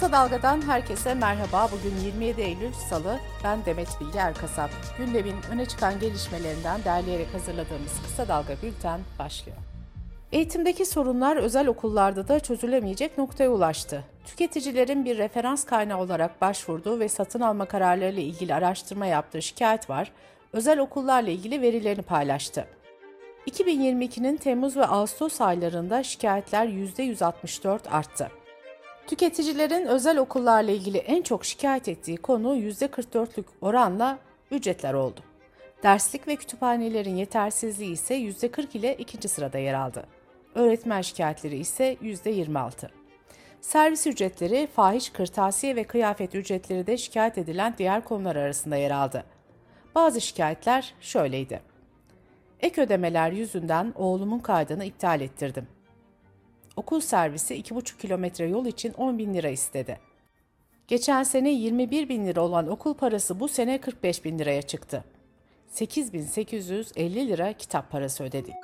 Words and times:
Kısa 0.00 0.12
Dalga'dan 0.12 0.62
herkese 0.62 1.14
merhaba. 1.14 1.68
Bugün 1.72 1.96
27 2.04 2.40
Eylül 2.40 2.72
Salı. 2.72 3.18
Ben 3.44 3.64
Demet 3.64 3.88
Bilge 4.00 4.18
Erkasap. 4.18 4.70
Gündemin 4.98 5.34
öne 5.52 5.66
çıkan 5.66 6.00
gelişmelerinden 6.00 6.84
derleyerek 6.84 7.34
hazırladığımız 7.34 8.02
Kısa 8.02 8.28
Dalga 8.28 8.52
Bülten 8.62 9.00
başlıyor. 9.18 9.56
Eğitimdeki 10.32 10.86
sorunlar 10.86 11.36
özel 11.36 11.66
okullarda 11.66 12.28
da 12.28 12.40
çözülemeyecek 12.40 13.18
noktaya 13.18 13.50
ulaştı. 13.50 14.04
Tüketicilerin 14.26 15.04
bir 15.04 15.18
referans 15.18 15.64
kaynağı 15.64 16.00
olarak 16.00 16.40
başvurduğu 16.40 17.00
ve 17.00 17.08
satın 17.08 17.40
alma 17.40 17.64
kararlarıyla 17.64 18.22
ilgili 18.22 18.54
araştırma 18.54 19.06
yaptığı 19.06 19.42
şikayet 19.42 19.90
var, 19.90 20.12
özel 20.52 20.78
okullarla 20.78 21.30
ilgili 21.30 21.62
verilerini 21.62 22.02
paylaştı. 22.02 22.66
2022'nin 23.46 24.36
Temmuz 24.36 24.76
ve 24.76 24.86
Ağustos 24.86 25.40
aylarında 25.40 26.02
şikayetler 26.02 26.66
%164 26.66 27.88
arttı. 27.88 28.39
Tüketicilerin 29.10 29.86
özel 29.86 30.18
okullarla 30.18 30.70
ilgili 30.70 30.98
en 30.98 31.22
çok 31.22 31.44
şikayet 31.44 31.88
ettiği 31.88 32.16
konu 32.16 32.56
%44'lük 32.56 33.44
oranla 33.60 34.18
ücretler 34.50 34.94
oldu. 34.94 35.20
Derslik 35.82 36.28
ve 36.28 36.36
kütüphanelerin 36.36 37.16
yetersizliği 37.16 37.92
ise 37.92 38.14
%40 38.14 38.76
ile 38.76 38.96
ikinci 38.96 39.28
sırada 39.28 39.58
yer 39.58 39.74
aldı. 39.74 40.04
Öğretmen 40.54 41.00
şikayetleri 41.00 41.56
ise 41.56 41.96
%26. 42.02 42.88
Servis 43.60 44.06
ücretleri, 44.06 44.68
fahiş 44.74 45.10
kırtasiye 45.10 45.76
ve 45.76 45.84
kıyafet 45.84 46.34
ücretleri 46.34 46.86
de 46.86 46.96
şikayet 46.96 47.38
edilen 47.38 47.74
diğer 47.78 48.04
konular 48.04 48.36
arasında 48.36 48.76
yer 48.76 48.90
aldı. 48.90 49.24
Bazı 49.94 50.20
şikayetler 50.20 50.94
şöyleydi. 51.00 51.62
Ek 52.60 52.82
ödemeler 52.82 53.32
yüzünden 53.32 53.92
oğlumun 53.96 54.38
kaydını 54.38 54.84
iptal 54.84 55.20
ettirdim. 55.20 55.66
Okul 56.76 57.00
servisi 57.00 57.54
2,5 57.54 57.98
kilometre 57.98 58.48
yol 58.48 58.66
için 58.66 58.92
10 58.92 59.18
bin 59.18 59.34
lira 59.34 59.48
istedi. 59.48 59.98
Geçen 60.88 61.22
sene 61.22 61.50
21 61.50 62.08
bin 62.08 62.26
lira 62.26 62.40
olan 62.40 62.68
okul 62.68 62.94
parası 62.94 63.40
bu 63.40 63.48
sene 63.48 63.80
45 63.80 64.24
bin 64.24 64.38
liraya 64.38 64.62
çıktı. 64.62 65.04
8.850 65.74 67.28
lira 67.28 67.52
kitap 67.52 67.90
parası 67.90 68.24
ödedik. 68.24 68.54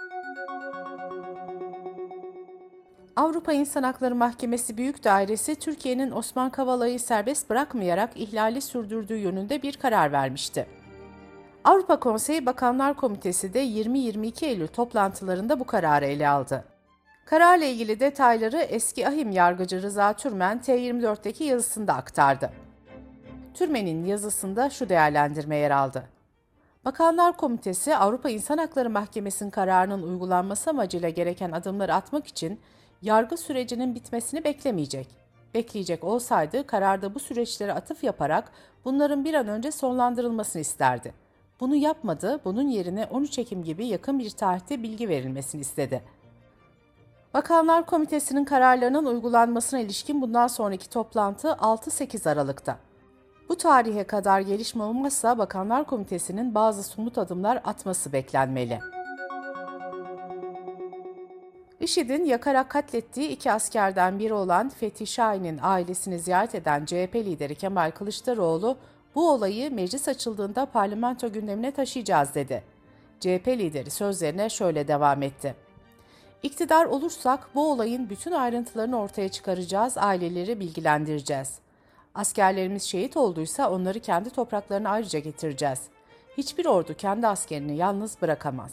Avrupa 3.16 3.52
İnsan 3.52 3.82
Hakları 3.82 4.14
Mahkemesi 4.14 4.76
Büyük 4.76 5.04
Dairesi 5.04 5.54
Türkiye'nin 5.54 6.10
Osman 6.10 6.50
Kavala'yı 6.50 7.00
serbest 7.00 7.50
bırakmayarak 7.50 8.10
ihlali 8.16 8.60
sürdürdüğü 8.60 9.16
yönünde 9.16 9.62
bir 9.62 9.76
karar 9.76 10.12
vermişti. 10.12 10.66
Avrupa 11.64 12.00
Konseyi 12.00 12.46
Bakanlar 12.46 12.94
Komitesi 12.94 13.54
de 13.54 13.66
20-22 13.66 14.46
Eylül 14.46 14.66
toplantılarında 14.68 15.60
bu 15.60 15.64
kararı 15.64 16.06
ele 16.06 16.28
aldı. 16.28 16.75
Kararla 17.26 17.64
ilgili 17.64 18.00
detayları 18.00 18.56
eski 18.56 19.08
ahim 19.08 19.30
yargıcı 19.30 19.82
Rıza 19.82 20.12
Türmen 20.12 20.58
T24'teki 20.58 21.44
yazısında 21.44 21.94
aktardı. 21.94 22.52
Türmen'in 23.54 24.04
yazısında 24.04 24.70
şu 24.70 24.88
değerlendirme 24.88 25.56
yer 25.56 25.70
aldı. 25.70 26.08
Bakanlar 26.84 27.36
Komitesi 27.36 27.96
Avrupa 27.96 28.30
İnsan 28.30 28.58
Hakları 28.58 28.90
Mahkemesi'nin 28.90 29.50
kararının 29.50 30.02
uygulanması 30.02 30.70
amacıyla 30.70 31.08
gereken 31.08 31.52
adımları 31.52 31.94
atmak 31.94 32.26
için 32.26 32.60
yargı 33.02 33.36
sürecinin 33.36 33.94
bitmesini 33.94 34.44
beklemeyecek. 34.44 35.08
Bekleyecek 35.54 36.04
olsaydı 36.04 36.66
kararda 36.66 37.14
bu 37.14 37.18
süreçlere 37.18 37.72
atıf 37.72 38.04
yaparak 38.04 38.52
bunların 38.84 39.24
bir 39.24 39.34
an 39.34 39.48
önce 39.48 39.72
sonlandırılmasını 39.72 40.62
isterdi. 40.62 41.14
Bunu 41.60 41.76
yapmadı, 41.76 42.40
bunun 42.44 42.68
yerine 42.68 43.06
13 43.06 43.38
Ekim 43.38 43.64
gibi 43.64 43.86
yakın 43.86 44.18
bir 44.18 44.30
tarihte 44.30 44.82
bilgi 44.82 45.08
verilmesini 45.08 45.60
istedi. 45.60 46.02
Bakanlar 47.34 47.86
Komitesi'nin 47.86 48.44
kararlarının 48.44 49.06
uygulanmasına 49.06 49.80
ilişkin 49.80 50.22
bundan 50.22 50.46
sonraki 50.46 50.90
toplantı 50.90 51.48
6-8 51.48 52.30
Aralık'ta. 52.30 52.78
Bu 53.48 53.56
tarihe 53.56 54.04
kadar 54.04 54.40
gelişme 54.40 54.82
olmazsa 54.82 55.38
Bakanlar 55.38 55.84
Komitesi'nin 55.84 56.54
bazı 56.54 56.82
somut 56.82 57.18
adımlar 57.18 57.60
atması 57.64 58.12
beklenmeli. 58.12 58.78
IŞİD'in 61.80 62.24
yakarak 62.24 62.70
katlettiği 62.70 63.28
iki 63.28 63.52
askerden 63.52 64.18
biri 64.18 64.34
olan 64.34 64.68
Fethi 64.68 65.06
Şahin'in 65.06 65.58
ailesini 65.62 66.18
ziyaret 66.18 66.54
eden 66.54 66.84
CHP 66.84 67.14
lideri 67.14 67.54
Kemal 67.54 67.90
Kılıçdaroğlu, 67.90 68.76
bu 69.14 69.30
olayı 69.30 69.74
meclis 69.74 70.08
açıldığında 70.08 70.66
parlamento 70.66 71.32
gündemine 71.32 71.70
taşıyacağız 71.70 72.34
dedi. 72.34 72.62
CHP 73.20 73.48
lideri 73.48 73.90
sözlerine 73.90 74.48
şöyle 74.48 74.88
devam 74.88 75.22
etti. 75.22 75.65
İktidar 76.42 76.84
olursak 76.84 77.48
bu 77.54 77.72
olayın 77.72 78.10
bütün 78.10 78.32
ayrıntılarını 78.32 79.00
ortaya 79.00 79.28
çıkaracağız, 79.28 79.98
aileleri 79.98 80.60
bilgilendireceğiz. 80.60 81.58
Askerlerimiz 82.14 82.82
şehit 82.82 83.16
olduysa 83.16 83.70
onları 83.70 84.00
kendi 84.00 84.30
topraklarına 84.30 84.90
ayrıca 84.90 85.18
getireceğiz. 85.18 85.80
Hiçbir 86.38 86.66
ordu 86.66 86.94
kendi 86.94 87.26
askerini 87.26 87.76
yalnız 87.76 88.22
bırakamaz. 88.22 88.72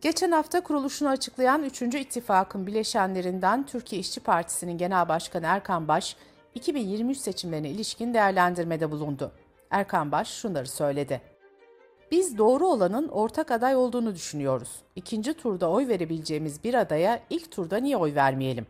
Geçen 0.00 0.32
hafta 0.32 0.60
kuruluşunu 0.60 1.08
açıklayan 1.08 1.62
3. 1.62 1.82
ittifakın 1.82 2.66
bileşenlerinden 2.66 3.66
Türkiye 3.66 4.00
İşçi 4.00 4.20
Partisi'nin 4.20 4.78
Genel 4.78 5.08
Başkanı 5.08 5.46
Erkan 5.46 5.88
Baş, 5.88 6.16
2023 6.54 7.18
seçimlerine 7.18 7.70
ilişkin 7.70 8.14
değerlendirmede 8.14 8.90
bulundu. 8.90 9.32
Erkan 9.70 10.12
Baş 10.12 10.28
şunları 10.28 10.68
söyledi. 10.68 11.35
Biz 12.10 12.38
doğru 12.38 12.66
olanın 12.66 13.08
ortak 13.08 13.50
aday 13.50 13.76
olduğunu 13.76 14.14
düşünüyoruz. 14.14 14.70
İkinci 14.96 15.34
turda 15.34 15.70
oy 15.70 15.88
verebileceğimiz 15.88 16.64
bir 16.64 16.74
adaya 16.74 17.20
ilk 17.30 17.50
turda 17.50 17.76
niye 17.76 17.96
oy 17.96 18.14
vermeyelim? 18.14 18.66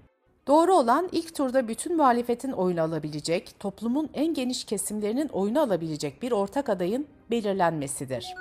Doğru 0.46 0.74
olan 0.74 1.08
ilk 1.12 1.34
turda 1.34 1.68
bütün 1.68 1.96
muhalefetin 1.96 2.52
oyunu 2.52 2.82
alabilecek, 2.82 3.60
toplumun 3.60 4.10
en 4.14 4.34
geniş 4.34 4.64
kesimlerinin 4.64 5.28
oyunu 5.28 5.60
alabilecek 5.60 6.22
bir 6.22 6.32
ortak 6.32 6.68
adayın 6.68 7.06
belirlenmesidir. 7.30 8.34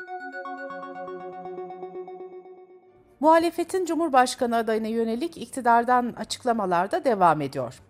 Muhalefetin 3.19 3.85
Cumhurbaşkanı 3.85 4.55
adayına 4.55 4.87
yönelik 4.87 5.37
iktidardan 5.37 6.13
açıklamalar 6.17 6.91
da 6.91 7.03
devam 7.03 7.41
ediyor. 7.41 7.81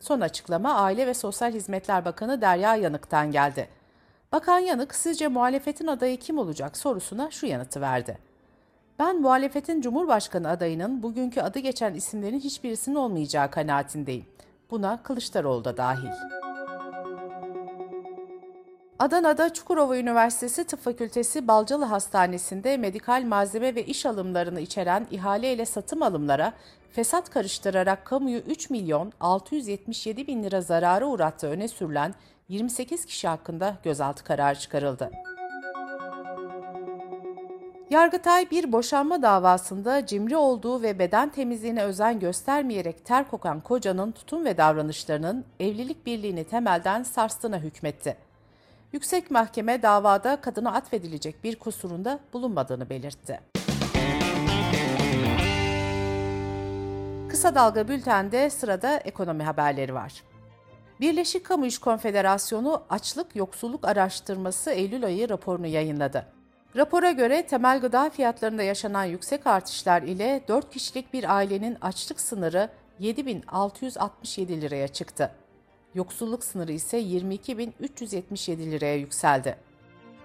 Son 0.00 0.20
açıklama 0.20 0.74
Aile 0.74 1.06
ve 1.06 1.14
Sosyal 1.14 1.52
Hizmetler 1.52 2.04
Bakanı 2.04 2.40
Derya 2.40 2.76
Yanık'tan 2.76 3.30
geldi. 3.30 3.68
Bakan 4.32 4.58
Yanık 4.58 4.94
sizce 4.94 5.28
muhalefetin 5.28 5.86
adayı 5.86 6.18
kim 6.18 6.38
olacak 6.38 6.76
sorusuna 6.76 7.30
şu 7.30 7.46
yanıtı 7.46 7.80
verdi. 7.80 8.18
Ben 8.98 9.20
muhalefetin 9.20 9.80
Cumhurbaşkanı 9.80 10.48
adayının 10.48 11.02
bugünkü 11.02 11.40
adı 11.40 11.58
geçen 11.58 11.94
isimlerin 11.94 12.40
hiçbirisinin 12.40 12.94
olmayacağı 12.94 13.50
kanaatindeyim. 13.50 14.26
Buna 14.70 15.02
Kılıçdaroğlu 15.02 15.64
da 15.64 15.76
dahil. 15.76 16.41
Adana'da 19.02 19.52
Çukurova 19.52 19.96
Üniversitesi 19.96 20.64
Tıp 20.64 20.80
Fakültesi 20.80 21.48
Balcalı 21.48 21.84
Hastanesi'nde 21.84 22.76
medikal 22.76 23.22
malzeme 23.22 23.74
ve 23.74 23.84
iş 23.84 24.06
alımlarını 24.06 24.60
içeren 24.60 25.06
ihale 25.10 25.52
ile 25.52 25.66
satım 25.66 26.02
alımlara 26.02 26.52
fesat 26.92 27.30
karıştırarak 27.30 28.04
kamuyu 28.04 28.38
3 28.38 28.70
milyon 28.70 29.12
677 29.20 30.26
bin 30.26 30.42
lira 30.42 30.60
zarara 30.60 31.06
uğrattığı 31.06 31.48
öne 31.48 31.68
sürülen 31.68 32.14
28 32.48 33.04
kişi 33.04 33.28
hakkında 33.28 33.76
gözaltı 33.84 34.24
kararı 34.24 34.58
çıkarıldı. 34.58 35.10
Yargıtay 37.90 38.50
bir 38.50 38.72
boşanma 38.72 39.22
davasında 39.22 40.06
cimri 40.06 40.36
olduğu 40.36 40.82
ve 40.82 40.98
beden 40.98 41.28
temizliğine 41.28 41.84
özen 41.84 42.20
göstermeyerek 42.20 43.04
ter 43.04 43.30
kokan 43.30 43.60
kocanın 43.60 44.12
tutum 44.12 44.44
ve 44.44 44.56
davranışlarının 44.56 45.44
evlilik 45.60 46.06
birliğini 46.06 46.44
temelden 46.44 47.02
sarstığına 47.02 47.58
hükmetti. 47.58 48.31
Yüksek 48.92 49.30
Mahkeme 49.30 49.82
davada 49.82 50.40
kadına 50.40 50.72
atfedilecek 50.72 51.44
bir 51.44 51.58
kusurunda 51.58 52.20
bulunmadığını 52.32 52.90
belirtti. 52.90 53.40
Kısa 57.30 57.54
Dalga 57.54 57.88
Bülten'de 57.88 58.50
sırada 58.50 58.96
ekonomi 58.96 59.42
haberleri 59.42 59.94
var. 59.94 60.22
Birleşik 61.00 61.46
Kamu 61.46 61.66
İş 61.66 61.78
Konfederasyonu 61.78 62.82
Açlık 62.90 63.36
Yoksulluk 63.36 63.84
Araştırması 63.84 64.70
Eylül 64.70 65.04
ayı 65.04 65.28
raporunu 65.28 65.66
yayınladı. 65.66 66.26
Rapora 66.76 67.10
göre 67.10 67.46
temel 67.46 67.80
gıda 67.80 68.10
fiyatlarında 68.10 68.62
yaşanan 68.62 69.04
yüksek 69.04 69.46
artışlar 69.46 70.02
ile 70.02 70.42
4 70.48 70.70
kişilik 70.70 71.12
bir 71.12 71.36
ailenin 71.36 71.78
açlık 71.80 72.20
sınırı 72.20 72.68
7667 72.98 74.60
liraya 74.60 74.88
çıktı. 74.88 75.30
Yoksulluk 75.94 76.44
sınırı 76.44 76.72
ise 76.72 77.00
22.377 77.00 78.70
liraya 78.70 78.96
yükseldi. 78.96 79.56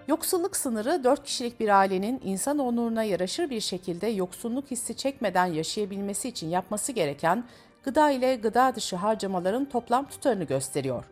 Yoksulluk 0.08 0.56
sınırı 0.56 1.04
4 1.04 1.24
kişilik 1.24 1.60
bir 1.60 1.68
ailenin 1.68 2.20
insan 2.24 2.58
onuruna 2.58 3.02
yaraşır 3.02 3.50
bir 3.50 3.60
şekilde 3.60 4.06
yoksulluk 4.06 4.70
hissi 4.70 4.96
çekmeden 4.96 5.46
yaşayabilmesi 5.46 6.28
için 6.28 6.48
yapması 6.48 6.92
gereken 6.92 7.44
gıda 7.84 8.10
ile 8.10 8.36
gıda 8.36 8.74
dışı 8.74 8.96
harcamaların 8.96 9.64
toplam 9.64 10.08
tutarını 10.08 10.44
gösteriyor. 10.44 11.04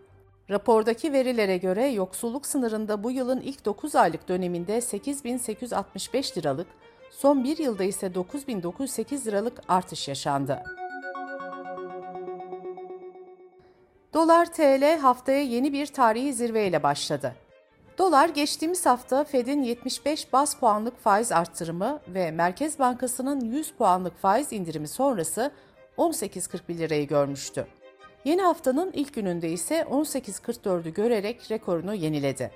Rapordaki 0.50 1.12
verilere 1.12 1.56
göre 1.56 1.87
yoksulluk 1.87 2.47
sınırında 2.47 3.03
bu 3.03 3.11
yılın 3.11 3.41
ilk 3.41 3.64
9 3.64 3.94
aylık 3.94 4.29
döneminde 4.29 4.79
8.865 4.79 6.38
liralık, 6.38 6.67
son 7.11 7.44
bir 7.44 7.58
yılda 7.58 7.85
ise 7.85 8.06
9.908 8.06 9.26
liralık 9.26 9.61
artış 9.69 10.08
yaşandı. 10.08 10.62
Dolar 14.16 14.52
TL 14.52 14.98
haftaya 14.98 15.42
yeni 15.42 15.72
bir 15.72 15.86
tarihi 15.86 16.32
zirveyle 16.32 16.82
başladı. 16.82 17.34
Dolar 17.98 18.28
geçtiğimiz 18.28 18.86
hafta 18.86 19.24
Fed'in 19.24 19.62
75 19.62 20.32
bas 20.32 20.54
puanlık 20.54 21.00
faiz 21.00 21.32
arttırımı 21.32 22.00
ve 22.08 22.30
Merkez 22.30 22.78
Bankası'nın 22.78 23.40
100 23.40 23.72
puanlık 23.72 24.18
faiz 24.18 24.52
indirimi 24.52 24.88
sonrası 24.88 25.50
18.41 25.98 26.78
lirayı 26.78 27.08
görmüştü. 27.08 27.66
Yeni 28.24 28.42
haftanın 28.42 28.92
ilk 28.92 29.14
gününde 29.14 29.50
ise 29.50 29.86
18.44'ü 29.90 30.94
görerek 30.94 31.50
rekorunu 31.50 31.94
yeniledi. 31.94 32.50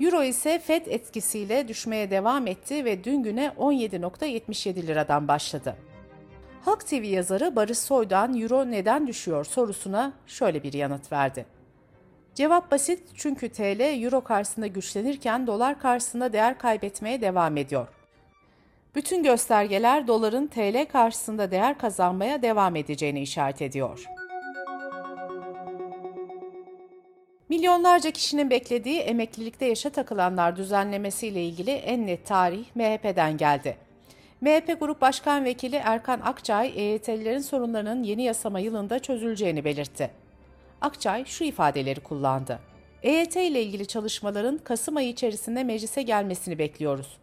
Euro 0.00 0.22
ise 0.22 0.58
Fed 0.58 0.86
etkisiyle 0.86 1.68
düşmeye 1.68 2.10
devam 2.10 2.46
etti 2.46 2.84
ve 2.84 3.04
dün 3.04 3.22
güne 3.22 3.52
17.77 3.58 4.86
liradan 4.86 5.28
başladı. 5.28 5.76
Halk 6.64 6.86
TV 6.86 7.04
yazarı 7.04 7.56
Barış 7.56 7.78
Soy'dan 7.78 8.40
Euro 8.40 8.70
neden 8.70 9.06
düşüyor 9.06 9.44
sorusuna 9.44 10.12
şöyle 10.26 10.62
bir 10.62 10.72
yanıt 10.72 11.12
verdi. 11.12 11.46
Cevap 12.34 12.70
basit 12.70 13.02
çünkü 13.14 13.48
TL 13.48 14.02
Euro 14.04 14.20
karşısında 14.20 14.66
güçlenirken 14.66 15.46
dolar 15.46 15.80
karşısında 15.80 16.32
değer 16.32 16.58
kaybetmeye 16.58 17.20
devam 17.20 17.56
ediyor. 17.56 17.88
Bütün 18.94 19.22
göstergeler 19.22 20.06
doların 20.06 20.46
TL 20.46 20.86
karşısında 20.92 21.50
değer 21.50 21.78
kazanmaya 21.78 22.42
devam 22.42 22.76
edeceğini 22.76 23.22
işaret 23.22 23.62
ediyor. 23.62 24.04
Milyonlarca 27.48 28.10
kişinin 28.10 28.50
beklediği 28.50 29.00
emeklilikte 29.00 29.66
yaşa 29.66 29.90
takılanlar 29.90 30.56
düzenlemesiyle 30.56 31.44
ilgili 31.44 31.70
en 31.70 32.06
net 32.06 32.26
tarih 32.26 32.64
MHP'den 32.74 33.36
geldi. 33.36 33.76
MHP 34.42 34.80
Grup 34.80 35.00
Başkan 35.00 35.44
Vekili 35.44 35.76
Erkan 35.76 36.20
Akçay, 36.20 36.72
EYT'lilerin 36.76 37.40
sorunlarının 37.40 38.02
yeni 38.02 38.22
yasama 38.22 38.60
yılında 38.60 38.98
çözüleceğini 38.98 39.64
belirtti. 39.64 40.10
Akçay 40.80 41.24
şu 41.24 41.44
ifadeleri 41.44 42.00
kullandı. 42.00 42.58
EYT 43.02 43.36
ile 43.36 43.62
ilgili 43.62 43.86
çalışmaların 43.86 44.58
Kasım 44.58 44.96
ayı 44.96 45.08
içerisinde 45.08 45.64
meclise 45.64 46.02
gelmesini 46.02 46.58
bekliyoruz. 46.58 47.16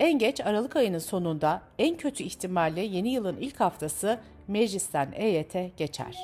En 0.00 0.18
geç 0.18 0.40
Aralık 0.40 0.76
ayının 0.76 0.98
sonunda, 0.98 1.62
en 1.78 1.96
kötü 1.96 2.24
ihtimalle 2.24 2.80
yeni 2.80 3.12
yılın 3.12 3.36
ilk 3.36 3.60
haftası 3.60 4.18
meclisten 4.48 5.08
EYT 5.12 5.76
geçer. 5.76 6.16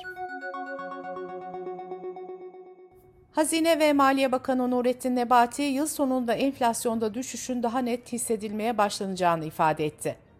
Hazine 3.31 3.79
ve 3.79 3.93
Maliye 3.93 4.31
Bakanı 4.31 4.71
Nurettin 4.71 5.15
Nebati 5.15 5.61
yıl 5.61 5.87
sonunda 5.87 6.33
enflasyonda 6.33 7.13
düşüşün 7.13 7.63
daha 7.63 7.79
net 7.79 8.13
hissedilmeye 8.13 8.77
başlanacağını 8.77 9.45
ifade 9.45 9.85
etti. 9.85 10.30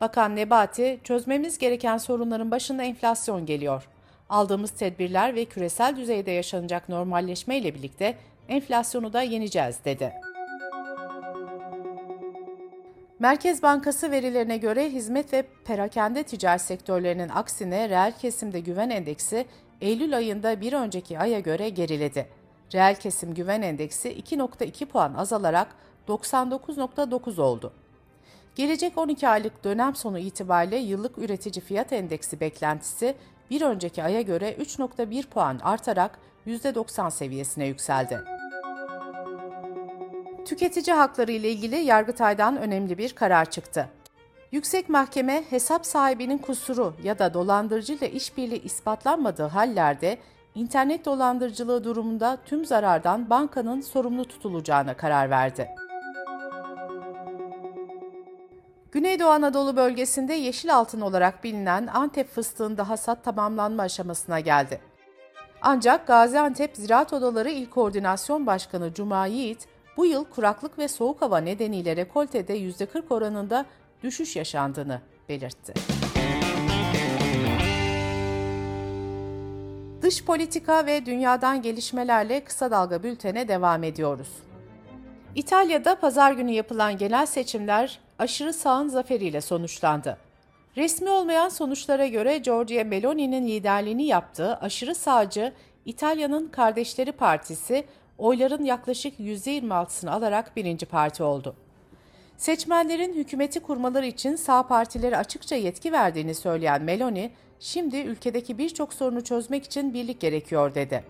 Bakan 0.00 0.36
Nebati, 0.36 1.00
çözmemiz 1.04 1.58
gereken 1.58 1.98
sorunların 1.98 2.50
başında 2.50 2.82
enflasyon 2.82 3.46
geliyor. 3.46 3.88
Aldığımız 4.28 4.70
tedbirler 4.70 5.34
ve 5.34 5.44
küresel 5.44 5.96
düzeyde 5.96 6.30
yaşanacak 6.30 6.88
normalleşme 6.88 7.58
ile 7.58 7.74
birlikte 7.74 8.18
enflasyonu 8.48 9.12
da 9.12 9.22
yeneceğiz 9.22 9.78
dedi. 9.84 10.12
Merkez 13.18 13.62
Bankası 13.62 14.10
verilerine 14.10 14.56
göre 14.56 14.90
hizmet 14.90 15.32
ve 15.32 15.44
perakende 15.64 16.22
ticaret 16.22 16.60
sektörlerinin 16.60 17.28
aksine 17.28 17.88
reel 17.88 18.12
kesimde 18.12 18.60
güven 18.60 18.90
endeksi 18.90 19.46
Eylül 19.80 20.16
ayında 20.16 20.60
bir 20.60 20.72
önceki 20.72 21.18
aya 21.18 21.40
göre 21.40 21.68
geriledi. 21.68 22.28
Reel 22.74 22.94
kesim 22.94 23.34
güven 23.34 23.62
endeksi 23.62 24.08
2.2 24.08 24.86
puan 24.86 25.14
azalarak 25.14 25.68
99.9 26.08 27.40
oldu. 27.40 27.72
Gelecek 28.54 28.98
12 28.98 29.28
aylık 29.28 29.64
dönem 29.64 29.94
sonu 29.94 30.18
itibariyle 30.18 30.76
yıllık 30.76 31.18
üretici 31.18 31.64
fiyat 31.64 31.92
endeksi 31.92 32.40
beklentisi 32.40 33.14
bir 33.50 33.62
önceki 33.62 34.02
aya 34.02 34.22
göre 34.22 34.52
3.1 34.52 35.26
puan 35.26 35.58
artarak 35.62 36.18
%90 36.46 37.10
seviyesine 37.10 37.66
yükseldi. 37.66 38.20
Tüketici 40.44 40.96
hakları 40.96 41.32
ile 41.32 41.50
ilgili 41.50 41.76
Yargıtay'dan 41.76 42.56
önemli 42.56 42.98
bir 42.98 43.12
karar 43.14 43.50
çıktı. 43.50 43.88
Yüksek 44.52 44.88
Mahkeme 44.88 45.44
hesap 45.50 45.86
sahibinin 45.86 46.38
kusuru 46.38 46.94
ya 47.02 47.18
da 47.18 47.34
dolandırıcıyla 47.34 48.06
işbirliği 48.06 48.62
ispatlanmadığı 48.62 49.46
hallerde 49.46 50.18
internet 50.54 51.04
dolandırıcılığı 51.04 51.84
durumunda 51.84 52.38
tüm 52.46 52.64
zarardan 52.64 53.30
bankanın 53.30 53.80
sorumlu 53.80 54.24
tutulacağına 54.24 54.96
karar 54.96 55.30
verdi. 55.30 55.83
Güneydoğu 58.94 59.28
Anadolu 59.28 59.76
bölgesinde 59.76 60.34
yeşil 60.34 60.74
altın 60.74 61.00
olarak 61.00 61.44
bilinen 61.44 61.86
Antep 61.86 62.28
fıstığında 62.28 62.88
hasat 62.88 63.24
tamamlanma 63.24 63.82
aşamasına 63.82 64.40
geldi. 64.40 64.80
Ancak 65.62 66.06
Gaziantep 66.06 66.76
Ziraat 66.76 67.12
Odaları 67.12 67.50
İl 67.50 67.70
Koordinasyon 67.70 68.46
Başkanı 68.46 68.94
Cuma 68.94 69.26
Yiğit, 69.26 69.66
bu 69.96 70.06
yıl 70.06 70.24
kuraklık 70.24 70.78
ve 70.78 70.88
soğuk 70.88 71.22
hava 71.22 71.38
nedeniyle 71.38 71.96
rekoltede 71.96 72.58
%40 72.58 73.14
oranında 73.14 73.64
düşüş 74.02 74.36
yaşandığını 74.36 75.00
belirtti. 75.28 75.74
Dış 80.02 80.24
politika 80.24 80.86
ve 80.86 81.06
dünyadan 81.06 81.62
gelişmelerle 81.62 82.44
kısa 82.44 82.70
dalga 82.70 83.02
bültene 83.02 83.48
devam 83.48 83.84
ediyoruz. 83.84 84.28
İtalya'da 85.34 85.94
pazar 85.94 86.32
günü 86.32 86.50
yapılan 86.50 86.98
genel 86.98 87.26
seçimler 87.26 88.03
aşırı 88.18 88.52
sağın 88.52 88.88
zaferiyle 88.88 89.40
sonuçlandı. 89.40 90.18
Resmi 90.76 91.10
olmayan 91.10 91.48
sonuçlara 91.48 92.06
göre 92.06 92.38
Giorgia 92.38 92.84
Meloni'nin 92.84 93.48
liderliğini 93.48 94.06
yaptığı 94.06 94.56
aşırı 94.56 94.94
sağcı 94.94 95.52
İtalya'nın 95.84 96.48
Kardeşleri 96.48 97.12
Partisi 97.12 97.84
oyların 98.18 98.64
yaklaşık 98.64 99.20
%26'sını 99.20 100.10
alarak 100.10 100.56
birinci 100.56 100.86
parti 100.86 101.22
oldu. 101.22 101.56
Seçmenlerin 102.36 103.14
hükümeti 103.14 103.60
kurmaları 103.60 104.06
için 104.06 104.36
sağ 104.36 104.66
partileri 104.66 105.16
açıkça 105.16 105.56
yetki 105.56 105.92
verdiğini 105.92 106.34
söyleyen 106.34 106.82
Meloni, 106.82 107.30
şimdi 107.60 107.96
ülkedeki 107.96 108.58
birçok 108.58 108.94
sorunu 108.94 109.24
çözmek 109.24 109.64
için 109.64 109.94
birlik 109.94 110.20
gerekiyor 110.20 110.74
dedi. 110.74 111.04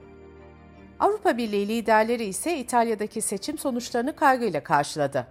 Avrupa 1.00 1.37
Birliği 1.37 1.69
liderleri 1.69 2.25
ise 2.25 2.59
İtalya'daki 2.59 3.21
seçim 3.21 3.59
sonuçlarını 3.59 4.17
kaygıyla 4.17 4.62
karşıladı. 4.62 5.27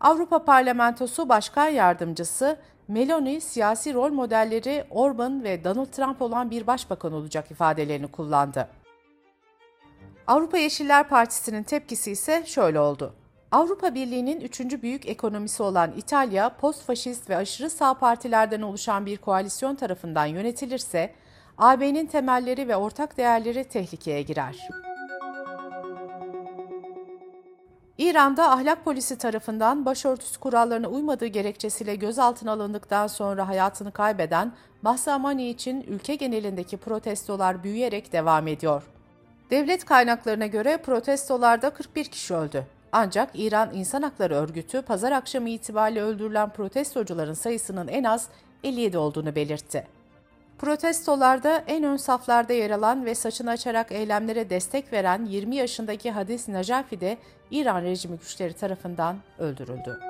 Avrupa 0.00 0.44
Parlamentosu 0.44 1.28
Başkan 1.28 1.68
Yardımcısı 1.68 2.56
Meloni 2.88 3.40
siyasi 3.40 3.94
rol 3.94 4.12
modelleri 4.12 4.84
Orban 4.90 5.44
ve 5.44 5.64
Donald 5.64 5.86
Trump 5.86 6.22
olan 6.22 6.50
bir 6.50 6.66
başbakan 6.66 7.12
olacak 7.12 7.50
ifadelerini 7.50 8.06
kullandı. 8.06 8.68
Avrupa 10.26 10.58
Yeşiller 10.58 11.08
Partisi'nin 11.08 11.62
tepkisi 11.62 12.10
ise 12.10 12.42
şöyle 12.46 12.80
oldu. 12.80 13.14
Avrupa 13.50 13.94
Birliği'nin 13.94 14.40
üçüncü 14.40 14.82
büyük 14.82 15.08
ekonomisi 15.08 15.62
olan 15.62 15.92
İtalya, 15.96 16.48
post-faşist 16.48 17.30
ve 17.30 17.36
aşırı 17.36 17.70
sağ 17.70 17.94
partilerden 17.94 18.62
oluşan 18.62 19.06
bir 19.06 19.16
koalisyon 19.16 19.74
tarafından 19.74 20.26
yönetilirse, 20.26 21.14
AB'nin 21.58 22.06
temelleri 22.06 22.68
ve 22.68 22.76
ortak 22.76 23.16
değerleri 23.16 23.64
tehlikeye 23.64 24.22
girer. 24.22 24.68
İran'da 27.98 28.50
ahlak 28.50 28.84
polisi 28.84 29.18
tarafından 29.18 29.84
başörtüsü 29.84 30.40
kurallarına 30.40 30.88
uymadığı 30.88 31.26
gerekçesiyle 31.26 31.94
gözaltına 31.94 32.52
alındıktan 32.52 33.06
sonra 33.06 33.48
hayatını 33.48 33.92
kaybeden 33.92 34.52
Mahsa 34.82 35.12
Amani 35.12 35.48
için 35.48 35.82
ülke 35.88 36.14
genelindeki 36.14 36.76
protestolar 36.76 37.64
büyüyerek 37.64 38.12
devam 38.12 38.48
ediyor. 38.48 38.82
Devlet 39.50 39.84
kaynaklarına 39.84 40.46
göre 40.46 40.76
protestolarda 40.76 41.70
41 41.70 42.04
kişi 42.04 42.34
öldü. 42.34 42.66
Ancak 42.92 43.30
İran 43.34 43.74
İnsan 43.74 44.02
Hakları 44.02 44.34
Örgütü 44.34 44.82
pazar 44.82 45.12
akşamı 45.12 45.48
itibariyle 45.48 46.02
öldürülen 46.02 46.50
protestocuların 46.50 47.34
sayısının 47.34 47.88
en 47.88 48.04
az 48.04 48.28
57 48.64 48.98
olduğunu 48.98 49.34
belirtti. 49.34 49.86
Protestolarda 50.58 51.64
en 51.66 51.84
ön 51.84 51.96
saflarda 51.96 52.52
yer 52.52 52.70
alan 52.70 53.04
ve 53.04 53.14
saçını 53.14 53.50
açarak 53.50 53.92
eylemlere 53.92 54.50
destek 54.50 54.92
veren 54.92 55.24
20 55.24 55.56
yaşındaki 55.56 56.10
Hadis 56.10 56.48
Najafi 56.48 57.00
de 57.00 57.18
İran 57.50 57.82
rejimi 57.82 58.18
güçleri 58.18 58.52
tarafından 58.52 59.16
öldürüldü. 59.38 60.00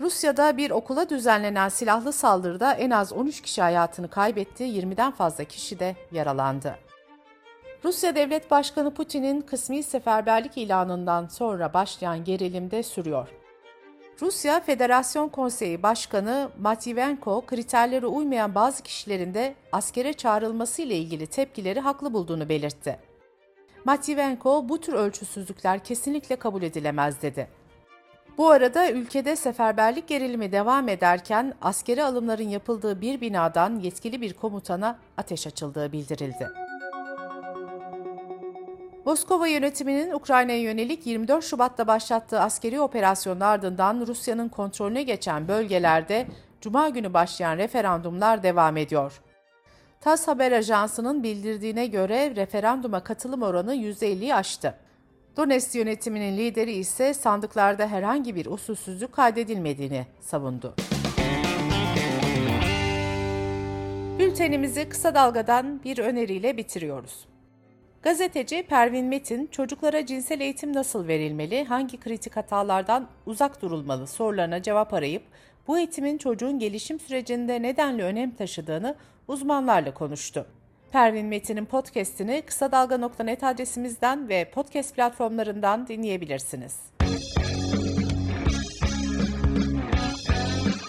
Rusya'da 0.00 0.56
bir 0.56 0.70
okula 0.70 1.08
düzenlenen 1.08 1.68
silahlı 1.68 2.12
saldırıda 2.12 2.72
en 2.74 2.90
az 2.90 3.12
13 3.12 3.40
kişi 3.40 3.62
hayatını 3.62 4.10
kaybetti, 4.10 4.64
20'den 4.64 5.12
fazla 5.12 5.44
kişi 5.44 5.78
de 5.78 5.96
yaralandı. 6.12 6.76
Rusya 7.84 8.14
Devlet 8.14 8.50
Başkanı 8.50 8.94
Putin'in 8.94 9.40
kısmi 9.40 9.82
seferberlik 9.82 10.58
ilanından 10.58 11.26
sonra 11.26 11.74
başlayan 11.74 12.24
gerilim 12.24 12.70
de 12.70 12.82
sürüyor. 12.82 13.28
Rusya 14.22 14.60
Federasyon 14.60 15.28
Konseyi 15.28 15.82
Başkanı 15.82 16.50
Matviyenko, 16.60 17.40
kriterlere 17.46 18.06
uymayan 18.06 18.54
bazı 18.54 18.82
kişilerin 18.82 19.34
de 19.34 19.54
askere 19.72 20.12
çağrılması 20.12 20.82
ile 20.82 20.96
ilgili 20.96 21.26
tepkileri 21.26 21.80
haklı 21.80 22.12
bulduğunu 22.12 22.48
belirtti. 22.48 22.98
Matviyenko, 23.84 24.68
bu 24.68 24.80
tür 24.80 24.92
ölçüsüzlükler 24.92 25.84
kesinlikle 25.84 26.36
kabul 26.36 26.62
edilemez 26.62 27.22
dedi. 27.22 27.48
Bu 28.38 28.50
arada 28.50 28.90
ülkede 28.90 29.36
seferberlik 29.36 30.08
gerilimi 30.08 30.52
devam 30.52 30.88
ederken 30.88 31.54
askeri 31.62 32.04
alımların 32.04 32.48
yapıldığı 32.48 33.00
bir 33.00 33.20
binadan 33.20 33.80
yetkili 33.80 34.20
bir 34.20 34.34
komutana 34.34 34.98
ateş 35.16 35.46
açıldığı 35.46 35.92
bildirildi. 35.92 36.69
Moskova 39.04 39.46
yönetiminin 39.46 40.12
Ukrayna'ya 40.12 40.60
yönelik 40.60 41.06
24 41.06 41.44
Şubat'ta 41.44 41.86
başlattığı 41.86 42.40
askeri 42.40 42.80
operasyonun 42.80 43.40
ardından 43.40 44.06
Rusya'nın 44.06 44.48
kontrolüne 44.48 45.02
geçen 45.02 45.48
bölgelerde 45.48 46.26
Cuma 46.60 46.88
günü 46.88 47.14
başlayan 47.14 47.58
referandumlar 47.58 48.42
devam 48.42 48.76
ediyor. 48.76 49.20
TASS 50.00 50.28
haber 50.28 50.52
ajansının 50.52 51.22
bildirdiğine 51.22 51.86
göre 51.86 52.36
referanduma 52.36 53.04
katılım 53.04 53.42
oranı 53.42 53.74
%50'yi 53.74 54.34
aştı. 54.34 54.74
Donetsk 55.36 55.74
yönetiminin 55.74 56.36
lideri 56.36 56.72
ise 56.72 57.14
sandıklarda 57.14 57.86
herhangi 57.86 58.34
bir 58.34 58.46
usulsüzlük 58.46 59.12
kaydedilmediğini 59.12 60.06
savundu. 60.20 60.74
Bültenimizi 64.18 64.88
kısa 64.88 65.14
dalgadan 65.14 65.80
bir 65.84 65.98
öneriyle 65.98 66.56
bitiriyoruz. 66.56 67.29
Gazeteci 68.02 68.62
Pervin 68.68 69.06
Metin, 69.06 69.46
çocuklara 69.46 70.06
cinsel 70.06 70.40
eğitim 70.40 70.72
nasıl 70.72 71.08
verilmeli, 71.08 71.64
hangi 71.64 72.00
kritik 72.00 72.36
hatalardan 72.36 73.08
uzak 73.26 73.62
durulmalı 73.62 74.06
sorularına 74.06 74.62
cevap 74.62 74.94
arayıp 74.94 75.22
bu 75.68 75.78
eğitimin 75.78 76.18
çocuğun 76.18 76.58
gelişim 76.58 77.00
sürecinde 77.00 77.62
nedenli 77.62 78.02
önem 78.02 78.30
taşıdığını 78.30 78.94
uzmanlarla 79.28 79.94
konuştu. 79.94 80.46
Pervin 80.92 81.26
Metin'in 81.26 81.64
podcast'ini 81.64 82.42
kısa 82.46 82.72
dalga.net 82.72 83.44
adresimizden 83.44 84.28
ve 84.28 84.50
podcast 84.50 84.94
platformlarından 84.94 85.86
dinleyebilirsiniz. 85.86 86.80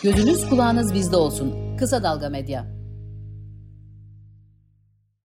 Gözünüz 0.03 0.49
kulağınız 0.49 0.93
bizde 0.93 1.15
olsun. 1.15 1.77
Kısa 1.77 2.03
Dalga 2.03 2.29
Medya. 2.29 2.80